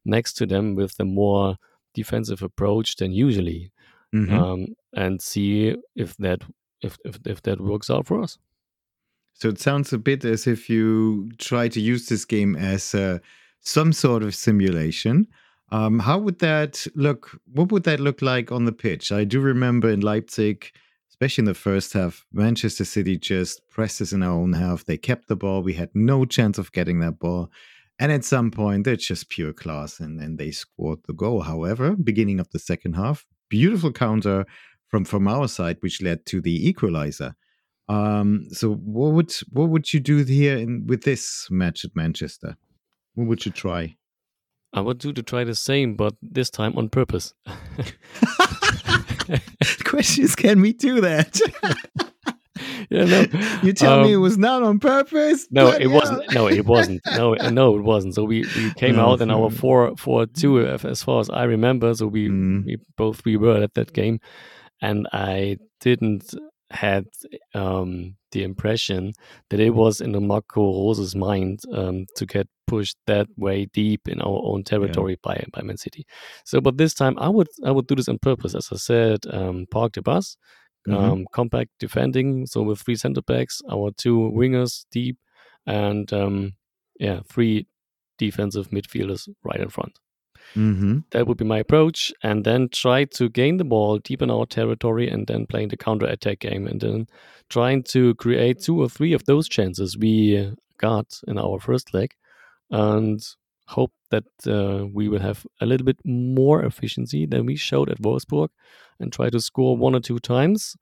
next 0.04 0.34
to 0.34 0.44
them 0.46 0.74
with 0.74 1.00
a 1.00 1.04
more 1.06 1.56
defensive 1.94 2.42
approach 2.42 2.96
than 2.96 3.12
usually, 3.12 3.72
Mhm. 4.14 4.32
um, 4.32 4.66
and 4.92 5.22
see 5.22 5.74
if 5.96 6.14
that 6.18 6.42
if, 6.82 6.98
if 7.06 7.18
if 7.24 7.40
that 7.42 7.58
works 7.60 7.88
out 7.88 8.06
for 8.06 8.22
us. 8.22 8.36
So 9.32 9.48
it 9.48 9.58
sounds 9.58 9.92
a 9.94 9.98
bit 9.98 10.22
as 10.24 10.46
if 10.46 10.68
you 10.68 11.30
try 11.38 11.68
to 11.68 11.80
use 11.80 12.06
this 12.08 12.26
game 12.26 12.54
as 12.54 12.94
uh, 12.94 13.18
some 13.60 13.92
sort 13.94 14.22
of 14.22 14.34
simulation. 14.34 15.26
Um, 15.72 15.98
how 16.00 16.18
would 16.18 16.38
that 16.40 16.86
look? 16.94 17.30
What 17.54 17.72
would 17.72 17.84
that 17.84 18.00
look 18.00 18.20
like 18.20 18.52
on 18.52 18.66
the 18.66 18.72
pitch? 18.72 19.10
I 19.10 19.24
do 19.24 19.40
remember 19.40 19.88
in 19.88 20.00
Leipzig, 20.00 20.70
especially 21.20 21.42
in 21.42 21.46
the 21.46 21.54
first 21.54 21.92
half, 21.92 22.24
Manchester 22.32 22.84
City 22.86 23.18
just 23.18 23.60
pressed 23.68 24.00
us 24.00 24.12
in 24.12 24.22
our 24.22 24.32
own 24.32 24.54
half. 24.54 24.86
They 24.86 24.96
kept 24.96 25.28
the 25.28 25.36
ball. 25.36 25.62
We 25.62 25.74
had 25.74 25.90
no 25.92 26.24
chance 26.24 26.56
of 26.56 26.72
getting 26.72 27.00
that 27.00 27.18
ball. 27.18 27.50
And 27.98 28.10
at 28.10 28.24
some 28.24 28.50
point, 28.50 28.86
it's 28.86 29.06
just 29.06 29.28
pure 29.28 29.52
class, 29.52 30.00
and 30.00 30.18
then 30.18 30.36
they 30.36 30.50
scored 30.50 31.00
the 31.06 31.12
goal. 31.12 31.42
However, 31.42 31.94
beginning 31.94 32.40
of 32.40 32.48
the 32.52 32.58
second 32.58 32.94
half, 32.94 33.26
beautiful 33.50 33.92
counter 33.92 34.46
from 34.88 35.04
from 35.04 35.28
our 35.28 35.46
side, 35.46 35.76
which 35.80 36.00
led 36.00 36.24
to 36.24 36.40
the 36.40 36.66
equalizer. 36.66 37.34
Um, 37.90 38.46
so 38.52 38.72
what 38.72 39.12
would 39.12 39.34
what 39.50 39.68
would 39.68 39.92
you 39.92 40.00
do 40.00 40.24
here 40.24 40.56
in 40.56 40.86
with 40.86 41.02
this 41.02 41.48
match 41.50 41.84
at 41.84 41.94
Manchester? 41.94 42.56
What 43.14 43.26
would 43.26 43.44
you 43.44 43.52
try? 43.52 43.96
I 44.72 44.80
would 44.80 44.96
do 44.96 45.12
to 45.12 45.22
try 45.22 45.44
the 45.44 45.54
same, 45.54 45.96
but 45.96 46.14
this 46.22 46.48
time 46.48 46.78
on 46.78 46.88
purpose. 46.88 47.34
the 49.28 49.84
question 49.84 50.24
is, 50.24 50.34
can 50.36 50.60
we 50.60 50.72
do 50.72 51.00
that? 51.00 51.40
yeah, 52.90 53.04
no. 53.04 53.26
You 53.62 53.72
tell 53.72 54.02
me 54.02 54.12
it 54.12 54.16
Um, 54.16 54.22
was 54.22 54.38
not 54.38 54.62
on 54.62 54.78
purpose. 54.78 55.46
No, 55.50 55.68
it 55.70 55.86
wasn't. 55.88 56.32
No, 56.32 56.46
it 56.48 56.64
wasn't. 56.66 57.00
No, 57.14 57.34
no, 57.34 57.76
it 57.76 57.82
wasn't. 57.82 58.14
So 58.14 58.24
we, 58.24 58.40
we 58.56 58.72
came 58.76 58.96
No, 58.96 59.10
out 59.10 59.20
in 59.20 59.30
our 59.30 59.50
fair. 59.50 59.58
four 59.58 59.96
four 59.96 60.26
two 60.26 60.60
as 60.66 61.02
far 61.02 61.20
as 61.20 61.30
I 61.30 61.44
remember. 61.44 61.94
So 61.94 62.06
we 62.06 62.28
Mm. 62.28 62.64
we 62.66 62.76
both 62.96 63.24
we 63.24 63.36
were 63.36 63.62
at 63.62 63.74
that 63.74 63.92
game, 63.92 64.18
and 64.80 65.06
I 65.12 65.58
didn't 65.80 66.34
had 66.70 67.06
um, 67.54 68.16
the 68.32 68.42
impression 68.44 69.12
that 69.50 69.60
it 69.60 69.70
was 69.70 70.00
in 70.00 70.12
the 70.12 70.20
Marco 70.20 70.62
Rose's 70.62 71.16
mind 71.16 71.60
um, 71.72 72.06
to 72.16 72.26
get 72.26 72.46
pushed 72.66 72.96
that 73.06 73.26
way 73.36 73.66
deep 73.66 74.06
in 74.08 74.20
our 74.20 74.40
own 74.44 74.62
territory 74.62 75.18
by 75.22 75.44
by 75.52 75.62
Man 75.62 75.76
City. 75.76 76.06
So, 76.44 76.60
but 76.60 76.76
this 76.78 76.94
time 76.94 77.18
I 77.18 77.28
would 77.28 77.48
I 77.64 77.70
would 77.72 77.86
do 77.88 77.96
this 77.96 78.08
on 78.08 78.18
purpose. 78.18 78.54
As 78.54 78.68
I 78.72 78.76
said, 78.76 79.20
um, 79.30 79.66
park 79.70 79.94
the 79.94 80.02
bus, 80.02 80.36
Mhm. 80.88 80.94
um, 80.94 81.26
compact 81.32 81.70
defending. 81.80 82.46
So 82.46 82.62
with 82.62 82.80
three 82.80 82.96
center 82.96 83.22
backs, 83.22 83.60
our 83.70 83.90
two 83.96 84.18
wingers 84.34 84.86
deep, 84.92 85.16
and 85.66 86.10
um, 86.12 86.52
yeah, 87.00 87.20
three 87.28 87.66
defensive 88.18 88.70
midfielders 88.70 89.28
right 89.42 89.60
in 89.60 89.68
front. 89.70 89.98
Mhm. 90.56 91.04
That 91.12 91.26
would 91.26 91.38
be 91.38 91.44
my 91.44 91.58
approach, 91.58 92.12
and 92.22 92.44
then 92.44 92.68
try 92.70 93.04
to 93.04 93.28
gain 93.28 93.56
the 93.58 93.64
ball 93.64 93.98
deep 93.98 94.22
in 94.22 94.30
our 94.30 94.46
territory, 94.46 95.08
and 95.08 95.26
then 95.26 95.46
playing 95.46 95.68
the 95.68 95.76
counter 95.76 96.06
attack 96.06 96.40
game, 96.40 96.66
and 96.66 96.80
then 96.80 97.06
trying 97.48 97.82
to 97.84 98.14
create 98.16 98.60
two 98.60 98.80
or 98.80 98.88
three 98.88 99.12
of 99.12 99.24
those 99.26 99.48
chances 99.48 99.96
we 99.96 100.52
got 100.78 101.20
in 101.28 101.38
our 101.38 101.60
first 101.60 101.94
leg, 101.94 102.14
and 102.70 103.20
hope 103.68 103.92
that 104.10 104.24
uh, 104.46 104.86
we 104.92 105.08
will 105.08 105.20
have 105.20 105.46
a 105.60 105.66
little 105.66 105.84
bit 105.86 105.98
more 106.04 106.64
efficiency 106.64 107.26
than 107.26 107.46
we 107.46 107.56
showed 107.56 107.90
at 107.90 108.02
Wolfsburg, 108.02 108.48
and 109.00 109.12
try 109.12 109.30
to 109.30 109.40
score 109.40 109.76
one 109.76 109.94
or 109.96 110.00
two 110.00 110.18
times, 110.20 110.76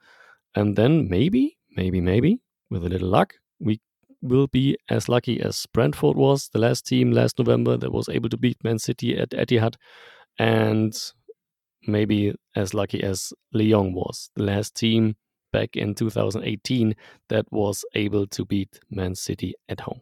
and 0.55 0.77
then 0.77 1.09
maybe, 1.09 1.59
maybe, 1.77 2.01
maybe, 2.01 2.41
with 2.71 2.85
a 2.85 2.89
little 2.91 3.09
luck, 3.11 3.35
we 3.61 3.81
will 4.21 4.47
be 4.47 4.77
as 4.89 5.09
lucky 5.09 5.41
as 5.41 5.67
Brentford 5.73 6.17
was, 6.17 6.49
the 6.53 6.59
last 6.59 6.87
team 6.87 7.13
last 7.13 7.39
November 7.39 7.77
that 7.77 7.93
was 7.93 8.09
able 8.09 8.29
to 8.31 8.37
beat 8.37 8.63
Man 8.65 8.79
City 8.79 9.17
at 9.17 9.31
Etihad, 9.31 9.75
and 10.39 10.93
maybe 11.87 12.35
as 12.57 12.75
lucky 12.75 13.03
as 13.03 13.33
Lyon 13.53 13.93
was, 13.95 14.31
the 14.35 14.43
last 14.43 14.75
team 14.75 15.17
back 15.53 15.77
in 15.77 15.95
2018 15.95 16.95
that 17.29 17.47
was 17.51 17.85
able 17.95 18.27
to 18.27 18.45
beat 18.45 18.81
Man 18.91 19.15
City 19.15 19.55
at 19.69 19.81
home. 19.81 20.01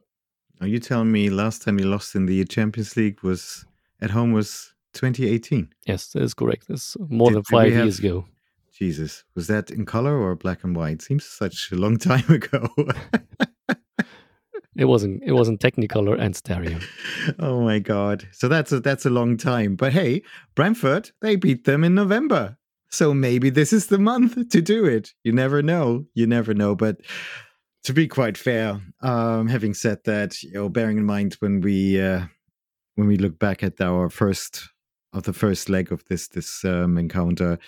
Are 0.60 0.66
you 0.66 0.78
telling 0.80 1.12
me 1.12 1.28
last 1.30 1.62
time 1.62 1.78
you 1.78 1.86
lost 1.86 2.14
in 2.14 2.26
the 2.26 2.44
Champions 2.46 2.96
League 2.96 3.22
was 3.22 3.64
at 4.00 4.10
home 4.10 4.32
was 4.32 4.72
2018? 4.94 5.68
Yes, 5.86 6.08
that 6.08 6.22
is 6.22 6.32
correct. 6.34 6.66
It's 6.70 6.96
more 7.10 7.28
Did- 7.30 7.36
than 7.36 7.44
five 7.44 7.72
have- 7.72 7.84
years 7.84 7.98
ago. 7.98 8.26
Jesus, 8.72 9.24
was 9.34 9.46
that 9.46 9.70
in 9.70 9.86
color 9.86 10.18
or 10.20 10.34
black 10.34 10.62
and 10.62 10.76
white? 10.76 11.00
Seems 11.00 11.24
such 11.24 11.70
a 11.72 11.76
long 11.76 11.96
time 12.10 12.28
ago. 12.30 12.68
It 14.76 14.84
wasn't. 14.84 15.22
It 15.24 15.32
wasn't 15.32 15.60
Technicolor 15.60 16.20
and 16.20 16.36
stereo. 16.36 16.78
oh 17.38 17.62
my 17.62 17.78
god! 17.78 18.28
So 18.32 18.48
that's 18.48 18.72
a 18.72 18.80
that's 18.80 19.06
a 19.06 19.10
long 19.10 19.36
time. 19.36 19.76
But 19.76 19.92
hey, 19.92 20.22
Brentford 20.54 21.10
they 21.20 21.36
beat 21.36 21.64
them 21.64 21.84
in 21.84 21.94
November, 21.94 22.58
so 22.90 23.14
maybe 23.14 23.50
this 23.50 23.72
is 23.72 23.86
the 23.86 23.98
month 23.98 24.48
to 24.50 24.60
do 24.60 24.84
it. 24.84 25.14
You 25.24 25.32
never 25.32 25.62
know. 25.62 26.06
You 26.14 26.26
never 26.26 26.54
know. 26.54 26.74
But 26.74 27.00
to 27.84 27.92
be 27.92 28.08
quite 28.08 28.36
fair, 28.36 28.80
um, 29.00 29.48
having 29.48 29.72
said 29.72 29.98
that, 30.04 30.42
you 30.42 30.52
know, 30.52 30.68
bearing 30.68 30.98
in 30.98 31.04
mind 31.04 31.34
when 31.40 31.60
we 31.60 32.00
uh, 32.00 32.24
when 32.96 33.08
we 33.08 33.16
look 33.16 33.38
back 33.38 33.62
at 33.62 33.80
our 33.80 34.10
first 34.10 34.68
of 35.12 35.22
the 35.22 35.32
first 35.32 35.68
leg 35.68 35.92
of 35.92 36.04
this 36.06 36.28
this 36.28 36.64
um, 36.64 36.98
encounter. 36.98 37.58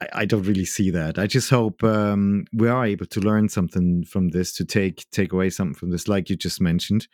I, 0.00 0.08
I 0.12 0.24
don't 0.24 0.42
really 0.42 0.64
see 0.64 0.90
that. 0.90 1.18
I 1.18 1.26
just 1.26 1.50
hope 1.50 1.82
um, 1.84 2.44
we 2.52 2.68
are 2.68 2.84
able 2.84 3.06
to 3.06 3.20
learn 3.20 3.48
something 3.48 4.04
from 4.04 4.30
this, 4.30 4.54
to 4.56 4.64
take 4.64 5.06
take 5.10 5.32
away 5.32 5.50
something 5.50 5.74
from 5.74 5.90
this, 5.90 6.08
like 6.08 6.30
you 6.30 6.36
just 6.36 6.60
mentioned. 6.60 7.08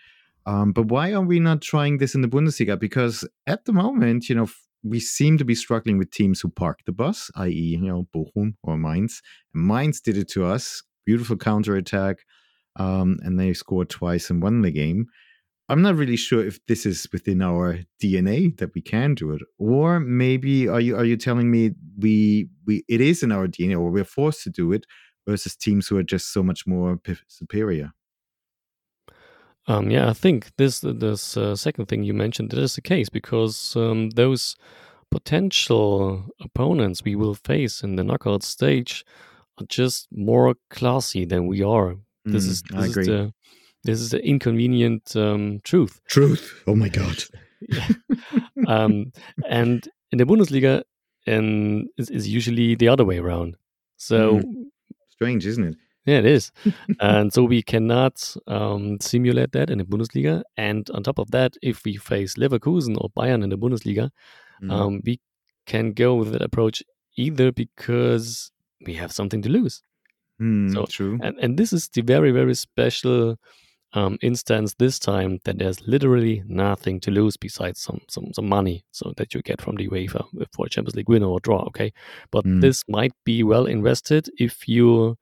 Um, 0.47 0.73
but 0.73 0.87
why 0.87 1.13
are 1.13 1.23
we 1.23 1.41
not 1.41 1.63
trying 1.63 1.99
this 1.99 2.15
in 2.15 2.21
the 2.21 2.29
Bundesliga? 2.29 2.79
Because 2.79 3.27
at 3.47 3.65
the 3.65 3.73
moment, 3.73 4.29
you 4.29 4.35
know, 4.35 4.49
we 4.83 5.01
seem 5.01 5.39
to 5.39 5.45
be 5.45 5.55
struggling 5.55 5.97
with 5.97 6.11
teams 6.11 6.41
who 6.41 6.51
park 6.51 6.81
the 6.85 6.93
bus, 6.93 7.31
i.e., 7.37 7.51
you 7.51 7.81
know, 7.81 8.07
Bochum 8.15 8.55
or 8.63 8.77
Mainz. 8.77 9.23
And 9.55 9.67
Mainz 9.67 10.01
did 10.01 10.19
it 10.19 10.29
to 10.33 10.45
us. 10.45 10.83
Beautiful 11.07 11.37
counter 11.37 11.77
attack, 11.77 12.19
um, 12.77 13.19
and 13.23 13.39
they 13.39 13.53
scored 13.55 13.89
twice 13.89 14.31
and 14.31 14.43
won 14.43 14.63
the 14.63 14.71
game. 14.71 15.07
I'm 15.69 15.81
not 15.83 15.95
really 15.97 16.17
sure 16.17 16.45
if 16.45 16.65
this 16.67 16.85
is 16.85 17.07
within 17.13 17.41
our 17.43 17.79
DNA 18.03 18.51
that 18.59 18.75
we 18.75 18.83
can 18.83 19.15
do 19.15 19.33
it, 19.33 19.43
or 19.59 19.99
maybe 20.01 20.69
are 20.69 20.81
you 20.81 20.97
are 20.97 21.05
you 21.07 21.17
telling 21.17 21.51
me 21.51 21.71
we 21.99 22.49
we 22.67 22.85
it 22.89 23.01
is 23.01 23.23
in 23.23 23.33
our 23.33 23.47
DNA 23.49 23.77
or 23.77 23.91
we're 23.91 24.05
forced 24.05 24.43
to 24.45 24.51
do 24.51 24.73
it 24.73 24.85
versus 25.27 25.57
teams 25.57 25.89
who 25.89 25.97
are 25.97 26.03
just 26.03 26.33
so 26.33 26.43
much 26.43 26.67
more 26.67 27.01
superior? 27.29 27.93
Um, 29.67 29.91
yeah, 29.91 30.11
I 30.11 30.13
think 30.13 30.53
this 30.57 30.81
this 30.81 31.37
uh, 31.37 31.57
second 31.57 31.87
thing 31.87 32.03
you 32.03 32.13
mentioned 32.13 32.51
that 32.51 32.59
is 32.59 32.75
the 32.75 32.83
case 32.83 33.09
because 33.09 33.75
um, 33.77 34.11
those 34.11 34.57
potential 35.11 36.27
opponents 36.41 37.05
we 37.05 37.17
will 37.17 37.35
face 37.35 37.83
in 37.85 37.97
the 37.97 38.05
knockout 38.05 38.43
stage 38.43 39.05
are 39.61 39.67
just 39.69 40.09
more 40.13 40.57
classy 40.71 41.27
than 41.27 41.47
we 41.47 41.63
are. 41.63 41.97
This 42.33 42.47
Mm, 42.47 42.49
is 42.49 42.63
I 42.75 42.85
this 42.85 42.89
is 42.89 42.97
agree. 42.97 43.07
the 43.07 43.35
this 43.85 44.01
is 44.01 44.11
the 44.11 44.25
inconvenient 44.25 45.15
um, 45.17 45.61
truth. 45.65 46.01
Truth. 46.09 46.63
Oh 46.67 46.75
my 46.75 46.89
god. 46.89 47.25
um, 48.67 49.13
and 49.49 49.89
in 50.13 50.19
the 50.19 50.25
Bundesliga, 50.25 50.83
and 51.27 51.89
is, 51.97 52.11
is 52.11 52.29
usually 52.29 52.75
the 52.75 52.89
other 52.89 53.05
way 53.05 53.19
around. 53.19 53.57
So 53.97 54.43
Strange, 55.11 55.47
isn't 55.47 55.65
it? 55.65 55.77
yeah, 56.05 56.19
it 56.19 56.27
is. 56.27 56.53
and 57.01 57.33
so 57.33 57.45
we 57.45 57.63
cannot 57.63 58.37
um, 58.47 58.99
simulate 59.01 59.53
that 59.53 59.71
in 59.71 59.79
the 59.79 59.85
Bundesliga. 59.85 60.43
And 60.57 60.89
on 60.91 61.03
top 61.03 61.19
of 61.19 61.31
that, 61.31 61.57
if 61.63 61.85
we 61.85 61.97
face 61.97 62.35
Leverkusen 62.35 62.97
or 63.01 63.11
Bayern 63.11 63.43
in 63.43 63.51
the 63.51 63.59
Bundesliga, 63.59 64.11
Mm. 64.63 64.71
um, 64.73 65.01
we 65.05 65.19
can 65.67 65.93
go 65.95 66.15
with 66.15 66.31
that 66.31 66.41
approach 66.41 66.81
either 67.17 67.51
because 67.51 68.53
we 68.87 68.95
have 68.95 69.11
something 69.11 69.43
to 69.43 69.49
lose. 69.49 69.83
Mm, 70.41 70.73
so- 70.73 70.87
true. 70.87 71.19
And, 71.21 71.37
and 71.41 71.59
this 71.59 71.73
is 71.73 71.89
the 71.89 72.03
very, 72.03 72.31
very 72.31 72.55
special 72.55 73.37
um, 73.95 74.19
instance 74.23 74.75
this 74.79 74.99
time 74.99 75.39
that 75.45 75.59
there's 75.59 75.81
literally 75.87 76.43
nothing 76.47 77.01
to 77.01 77.11
lose 77.11 77.37
besides 77.37 77.81
some, 77.81 78.01
some, 78.09 78.33
some 78.35 78.49
money 78.49 78.85
so 78.91 79.13
that 79.17 79.35
you 79.35 79.43
get 79.43 79.61
from 79.63 79.77
the 79.77 79.89
UEFA 79.89 80.25
for 80.53 80.67
a 80.67 80.69
Champions 80.69 80.97
League 80.97 81.09
winner 81.09 81.27
or 81.27 81.41
draw. 81.41 81.63
Okay. 81.67 81.93
But 82.31 82.45
Mm. 82.45 82.61
this 82.61 82.83
might 82.89 83.13
be 83.25 83.43
well 83.43 83.67
invested 83.67 84.29
if 84.39 84.69
you 84.69 85.17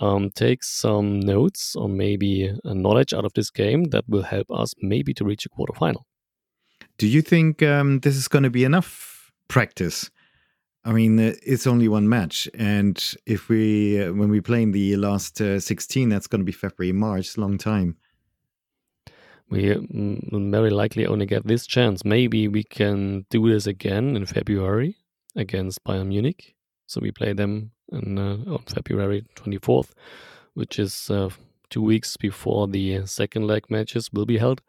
um, 0.00 0.30
take 0.34 0.64
some 0.64 1.20
notes 1.20 1.76
or 1.76 1.88
maybe 1.88 2.50
a 2.64 2.74
knowledge 2.74 3.12
out 3.12 3.24
of 3.24 3.32
this 3.34 3.50
game 3.50 3.84
that 3.90 4.04
will 4.08 4.24
help 4.24 4.46
us 4.50 4.74
maybe 4.80 5.14
to 5.14 5.24
reach 5.24 5.46
a 5.46 5.50
quarterfinal. 5.50 6.02
Do 6.98 7.06
you 7.06 7.22
think 7.22 7.62
um, 7.62 8.00
this 8.00 8.16
is 8.16 8.28
going 8.28 8.42
to 8.44 8.50
be 8.50 8.64
enough 8.64 9.30
practice? 9.48 10.10
I 10.84 10.92
mean, 10.92 11.18
uh, 11.18 11.32
it's 11.42 11.66
only 11.66 11.88
one 11.88 12.08
match, 12.08 12.48
and 12.54 13.02
if 13.24 13.48
we 13.48 14.02
uh, 14.02 14.12
when 14.12 14.30
we 14.30 14.40
play 14.40 14.62
in 14.62 14.72
the 14.72 14.96
last 14.96 15.40
uh, 15.40 15.58
sixteen, 15.58 16.10
that's 16.10 16.26
going 16.26 16.40
to 16.40 16.44
be 16.44 16.52
February, 16.52 16.92
March, 16.92 17.38
long 17.38 17.56
time. 17.58 17.96
We 19.50 19.64
mm, 19.64 20.50
very 20.50 20.70
likely 20.70 21.06
only 21.06 21.26
get 21.26 21.46
this 21.46 21.66
chance. 21.66 22.04
Maybe 22.04 22.48
we 22.48 22.64
can 22.64 23.26
do 23.30 23.48
this 23.48 23.66
again 23.66 24.16
in 24.16 24.26
February 24.26 24.96
against 25.36 25.84
Bayern 25.84 26.08
Munich. 26.08 26.54
So 26.86 27.00
we 27.00 27.10
play 27.10 27.32
them 27.32 27.72
in, 27.92 28.18
uh, 28.18 28.38
on 28.46 28.64
February 28.66 29.24
24th, 29.36 29.90
which 30.54 30.78
is 30.78 31.10
uh, 31.10 31.30
two 31.70 31.82
weeks 31.82 32.16
before 32.16 32.68
the 32.68 33.06
second 33.06 33.46
leg 33.46 33.64
matches 33.68 34.10
will 34.12 34.26
be 34.26 34.38
held. 34.38 34.60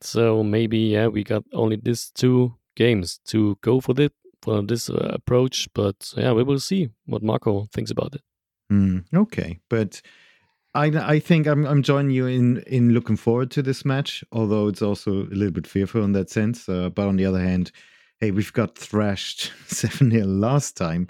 So 0.00 0.42
maybe 0.42 0.78
yeah, 0.78 1.06
we 1.08 1.24
got 1.24 1.44
only 1.52 1.76
these 1.76 2.10
two 2.14 2.54
games 2.76 3.20
to 3.26 3.56
go 3.62 3.80
for 3.80 3.94
this 3.94 4.10
for 4.42 4.60
this 4.62 4.90
uh, 4.90 5.10
approach, 5.14 5.68
but 5.74 6.12
yeah, 6.16 6.32
we 6.32 6.42
will 6.42 6.60
see 6.60 6.90
what 7.06 7.22
Marco 7.22 7.66
thinks 7.72 7.90
about 7.90 8.14
it. 8.14 8.20
Mm, 8.70 9.04
okay, 9.14 9.58
but 9.70 10.02
I 10.74 10.86
I 10.86 11.18
think 11.20 11.46
I'm 11.46 11.64
I'm 11.66 11.82
joining 11.82 12.10
you 12.10 12.26
in 12.26 12.58
in 12.66 12.90
looking 12.90 13.16
forward 13.16 13.50
to 13.52 13.62
this 13.62 13.84
match, 13.84 14.24
although 14.32 14.68
it's 14.68 14.82
also 14.82 15.10
a 15.10 15.34
little 15.34 15.52
bit 15.52 15.66
fearful 15.66 16.02
in 16.02 16.12
that 16.12 16.30
sense. 16.30 16.68
Uh, 16.68 16.90
but 16.90 17.06
on 17.06 17.16
the 17.16 17.26
other 17.26 17.40
hand, 17.40 17.70
hey, 18.20 18.32
we've 18.32 18.52
got 18.52 18.76
thrashed 18.76 19.52
seven 19.66 20.10
0 20.10 20.26
last 20.26 20.76
time. 20.76 21.06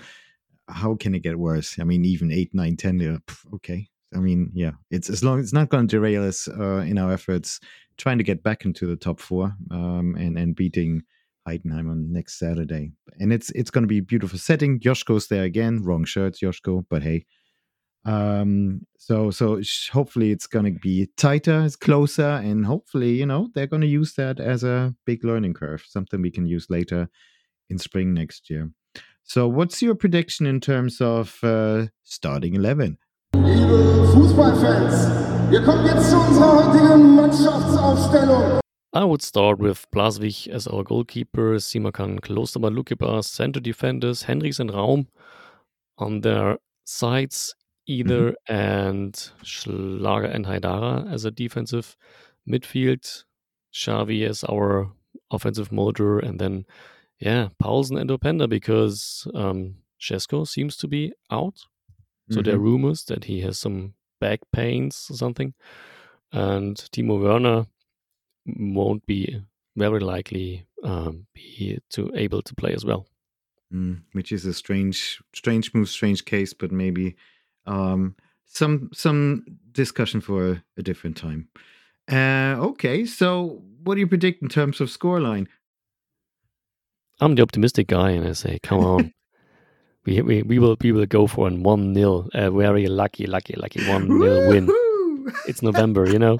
How 0.68 0.94
can 0.94 1.14
it 1.14 1.22
get 1.22 1.38
worse? 1.38 1.78
I 1.78 1.84
mean, 1.84 2.04
even 2.04 2.30
eight, 2.30 2.54
nine, 2.54 2.76
ten. 2.76 3.00
Uh, 3.00 3.54
okay, 3.56 3.88
I 4.14 4.18
mean, 4.18 4.50
yeah, 4.54 4.72
it's 4.90 5.08
as 5.08 5.24
long 5.24 5.40
it's 5.40 5.52
not 5.52 5.70
going 5.70 5.88
to 5.88 5.96
derail 5.96 6.24
us 6.24 6.46
uh, 6.48 6.84
in 6.86 6.98
our 6.98 7.12
efforts 7.12 7.60
trying 7.96 8.18
to 8.18 8.24
get 8.24 8.42
back 8.42 8.64
into 8.64 8.86
the 8.86 8.96
top 8.96 9.20
four 9.20 9.54
um, 9.70 10.14
and 10.18 10.38
and 10.38 10.54
beating 10.54 11.02
Heidenheim 11.48 11.90
on 11.90 12.12
next 12.12 12.38
Saturday. 12.38 12.92
And 13.18 13.32
it's 13.32 13.48
it's 13.50 13.70
going 13.70 13.84
to 13.84 13.88
be 13.88 13.98
a 13.98 14.02
beautiful 14.02 14.38
setting. 14.38 14.78
Joško's 14.78 15.28
there 15.28 15.44
again, 15.44 15.82
wrong 15.82 16.04
shirt, 16.04 16.34
Joško, 16.34 16.84
but 16.90 17.02
hey. 17.02 17.24
Um, 18.04 18.86
so 18.98 19.30
so 19.30 19.60
hopefully 19.92 20.30
it's 20.30 20.46
going 20.46 20.66
to 20.66 20.78
be 20.78 21.08
tighter, 21.16 21.64
it's 21.64 21.76
closer, 21.76 22.40
and 22.44 22.66
hopefully 22.66 23.14
you 23.14 23.26
know 23.26 23.48
they're 23.54 23.66
going 23.66 23.80
to 23.82 23.88
use 23.88 24.14
that 24.14 24.40
as 24.40 24.62
a 24.62 24.94
big 25.06 25.24
learning 25.24 25.54
curve, 25.54 25.84
something 25.88 26.20
we 26.20 26.30
can 26.30 26.46
use 26.46 26.68
later 26.68 27.08
in 27.70 27.78
spring 27.78 28.12
next 28.12 28.50
year. 28.50 28.70
So, 29.22 29.48
what's 29.48 29.80
your 29.80 29.94
prediction 29.94 30.46
in 30.46 30.60
terms 30.60 31.00
of 31.00 31.42
uh, 31.42 31.86
starting 32.02 32.54
eleven? 32.54 32.98
Liebe 33.34 34.06
Fußballfans, 34.12 35.50
wir 35.50 35.62
kommen 35.62 35.86
jetzt 35.86 36.10
zu 36.10 36.18
unserer 36.18 36.66
heutigen 36.66 37.16
Mannschaftsaufstellung. 37.16 38.60
I 38.92 39.02
would 39.02 39.22
start 39.22 39.58
with 39.58 39.90
Blaswich 39.90 40.46
as 40.48 40.68
our 40.68 40.84
goalkeeper, 40.84 41.58
Simakan 41.58 42.20
Klostermann 42.20 42.76
Lukeba, 42.76 43.24
center 43.24 43.60
defenders, 43.60 44.24
Henrichs 44.24 44.60
and 44.60 44.72
Raum 44.72 45.08
on 45.98 46.20
their 46.20 46.58
sides, 46.84 47.56
either 47.86 48.30
mm 48.30 48.36
-hmm. 48.48 48.94
and 48.94 49.32
Schlager 49.42 50.30
and 50.30 50.46
Haidara 50.46 51.12
as 51.12 51.24
a 51.24 51.30
defensive 51.30 51.96
midfield, 52.46 53.24
Xavi 53.72 54.28
as 54.28 54.44
our 54.44 54.92
offensive 55.30 55.72
motor, 55.72 56.18
and 56.18 56.38
then, 56.38 56.64
yeah, 57.18 57.48
Poulsen 57.58 57.98
and 57.98 58.10
Openda 58.10 58.48
because 58.48 59.28
um, 59.34 59.76
Šeško 59.98 60.46
seems 60.46 60.76
to 60.76 60.88
be 60.88 61.12
out. 61.30 61.58
So 61.58 61.66
mm 61.66 62.36
-hmm. 62.36 62.44
there 62.44 62.54
are 62.54 62.58
mm-hmm. 62.58 62.64
rumors 62.64 63.04
that 63.04 63.24
he 63.24 63.40
has 63.42 63.58
some 63.58 63.92
back 64.20 64.40
pains 64.50 65.10
or 65.10 65.16
something. 65.16 65.54
And 66.32 66.76
Timo 66.90 67.20
Werner 67.20 67.66
won't 68.46 69.06
be 69.06 69.40
very 69.76 70.00
likely 70.00 70.66
um, 70.82 71.26
be 71.34 71.78
to 71.90 72.10
able 72.14 72.42
to 72.42 72.54
play 72.54 72.74
as 72.74 72.84
well. 72.84 73.06
Mm, 73.72 74.02
which 74.12 74.32
is 74.32 74.46
a 74.46 74.52
strange, 74.52 75.20
strange 75.34 75.70
move, 75.74 75.88
strange 75.88 76.24
case, 76.24 76.54
but 76.54 76.70
maybe 76.70 77.16
um, 77.66 78.16
some 78.46 78.90
some 78.92 79.44
discussion 79.72 80.20
for 80.20 80.62
a 80.76 80.82
different 80.82 81.16
time. 81.16 81.48
Uh, 82.10 82.56
okay, 82.58 83.04
so 83.04 83.62
what 83.82 83.94
do 83.94 84.00
you 84.00 84.06
predict 84.06 84.42
in 84.42 84.48
terms 84.48 84.80
of 84.80 84.88
scoreline? 84.88 85.46
I'm 87.20 87.34
the 87.34 87.42
optimistic 87.42 87.88
guy, 87.88 88.10
and 88.10 88.26
I 88.26 88.32
say, 88.32 88.58
come 88.62 88.84
on. 88.84 89.12
we, 90.06 90.20
we 90.20 90.42
we 90.42 90.58
will 90.58 90.76
we 90.80 90.92
will 90.92 91.06
go 91.06 91.26
for 91.26 91.48
a 91.48 91.52
one 91.52 91.94
0 91.94 92.28
a 92.34 92.50
very 92.50 92.86
lucky 92.86 93.26
lucky 93.26 93.54
lucky 93.56 93.86
one 93.88 94.06
0 94.06 94.48
win. 94.48 94.70
It's 95.46 95.62
November, 95.62 96.10
you 96.10 96.18
know. 96.18 96.38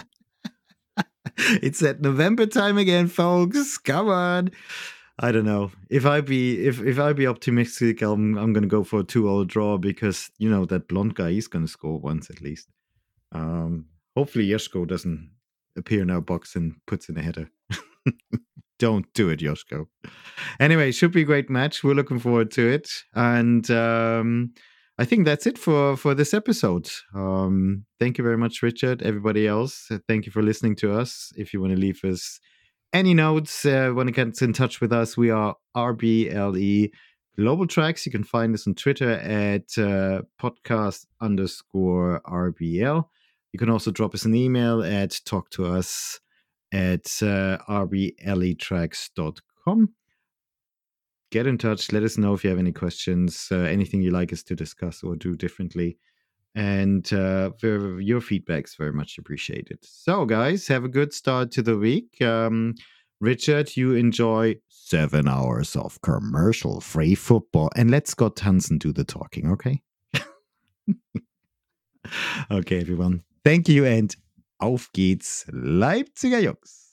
it's 1.62 1.80
that 1.80 2.00
November 2.00 2.46
time 2.46 2.76
again, 2.78 3.08
folks. 3.08 3.78
Come 3.78 4.08
on. 4.08 4.50
I 5.18 5.30
don't 5.30 5.44
know. 5.44 5.70
If 5.90 6.06
I 6.06 6.20
be 6.20 6.66
if 6.66 6.82
if 6.82 6.98
I 6.98 7.12
be 7.12 7.26
optimistic, 7.26 8.02
I'm 8.02 8.36
I'm 8.36 8.52
gonna 8.52 8.66
go 8.66 8.82
for 8.82 9.00
a 9.00 9.04
two 9.04 9.28
all 9.28 9.44
draw 9.44 9.78
because 9.78 10.30
you 10.38 10.50
know 10.50 10.64
that 10.66 10.88
blonde 10.88 11.14
guy 11.14 11.30
is 11.30 11.46
gonna 11.46 11.68
score 11.68 11.98
once 12.00 12.30
at 12.30 12.40
least. 12.40 12.68
Um 13.32 13.86
hopefully 14.16 14.48
Joško 14.48 14.86
doesn't 14.86 15.30
appear 15.76 16.02
in 16.02 16.10
our 16.10 16.20
box 16.20 16.56
and 16.56 16.74
puts 16.86 17.08
in 17.08 17.16
a 17.16 17.22
header. 17.22 17.50
Don't 18.80 19.06
do 19.14 19.28
it, 19.28 19.38
Joško. 19.38 19.86
Anyway, 20.58 20.90
should 20.90 21.12
be 21.12 21.22
a 21.22 21.26
great 21.26 21.48
match. 21.48 21.84
We're 21.84 21.94
looking 21.94 22.18
forward 22.18 22.50
to 22.52 22.66
it. 22.68 22.90
And 23.14 23.70
um 23.70 24.52
I 24.98 25.04
think 25.04 25.24
that's 25.24 25.46
it 25.46 25.58
for 25.58 25.96
for 25.96 26.14
this 26.14 26.34
episode. 26.34 26.88
Um, 27.14 27.84
thank 27.98 28.16
you 28.16 28.22
very 28.24 28.38
much, 28.38 28.62
Richard. 28.62 29.02
Everybody 29.02 29.46
else, 29.46 29.90
thank 30.08 30.26
you 30.26 30.32
for 30.32 30.42
listening 30.42 30.76
to 30.76 30.92
us. 30.96 31.32
If 31.36 31.52
you 31.52 31.60
want 31.60 31.72
to 31.72 31.80
leave 31.80 32.04
us 32.04 32.38
any 32.94 33.12
notes, 33.12 33.66
uh, 33.66 33.92
want 33.94 34.06
to 34.06 34.12
get 34.12 34.40
in 34.40 34.52
touch 34.52 34.80
with 34.80 34.92
us, 34.92 35.16
we 35.16 35.30
are 35.30 35.56
RBLE 35.76 36.92
Global 37.36 37.66
Tracks. 37.66 38.06
You 38.06 38.12
can 38.12 38.22
find 38.22 38.54
us 38.54 38.64
on 38.66 38.74
Twitter 38.74 39.10
at 39.10 39.76
uh, 39.76 40.22
podcast 40.40 41.06
underscore 41.20 42.22
RBL. 42.26 43.04
You 43.52 43.58
can 43.58 43.68
also 43.68 43.90
drop 43.90 44.14
us 44.14 44.24
an 44.24 44.34
email 44.34 44.82
at 44.84 45.20
talk 45.26 45.50
to 45.50 45.66
us 45.66 46.20
at 46.72 47.06
uh, 47.20 47.58
rbletracks.com 47.68 49.90
get 51.34 51.48
in 51.48 51.58
touch. 51.58 51.90
Let 51.90 52.04
us 52.04 52.16
know 52.16 52.32
if 52.32 52.44
you 52.44 52.50
have 52.50 52.60
any 52.60 52.70
questions, 52.70 53.48
uh, 53.50 53.56
anything 53.56 54.02
you 54.02 54.12
like 54.12 54.32
us 54.32 54.44
to 54.44 54.54
discuss 54.54 55.02
or 55.02 55.16
do 55.16 55.34
differently. 55.34 55.98
And 56.54 57.12
uh, 57.12 57.50
your 57.62 58.20
is 58.20 58.74
very 58.76 58.92
much 58.92 59.18
appreciated. 59.18 59.78
So, 59.82 60.24
guys, 60.24 60.68
have 60.68 60.84
a 60.84 60.88
good 60.88 61.12
start 61.12 61.50
to 61.52 61.62
the 61.62 61.76
week. 61.76 62.22
Um, 62.22 62.74
Richard, 63.20 63.76
you 63.76 63.94
enjoy 63.94 64.56
seven 64.68 65.26
hours 65.26 65.74
of 65.76 66.00
commercial 66.02 66.80
free 66.80 67.14
football. 67.14 67.70
And 67.74 67.90
let's 67.90 68.10
Scott 68.10 68.38
Hansen 68.38 68.78
do 68.78 68.92
the 68.92 69.04
talking, 69.04 69.50
okay? 69.50 69.82
okay, 72.50 72.80
everyone. 72.80 73.22
Thank 73.44 73.68
you 73.68 73.84
and 73.84 74.14
auf 74.60 74.90
geht's, 74.92 75.44
Leipziger 75.52 76.42
Jungs. 76.42 76.84